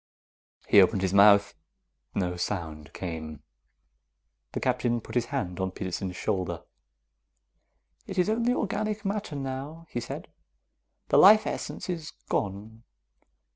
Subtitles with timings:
[0.67, 1.53] He opened his mouth.
[2.15, 3.43] No sound came.
[4.53, 6.63] The Captain put his hand on Peterson's shoulder.
[8.07, 10.29] "It is only organic matter, now," he said.
[11.09, 12.81] "The life essence is gone."